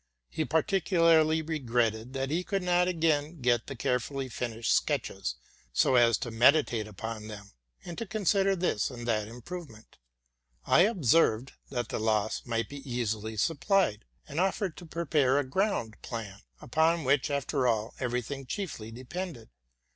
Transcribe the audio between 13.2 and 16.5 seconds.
supplied, and offered to prepare a ground plan,